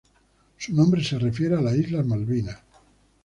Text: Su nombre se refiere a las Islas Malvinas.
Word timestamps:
Su 0.57 0.73
nombre 0.73 1.03
se 1.03 1.19
refiere 1.19 1.53
a 1.55 1.61
las 1.61 1.75
Islas 1.77 2.03
Malvinas. 2.07 2.57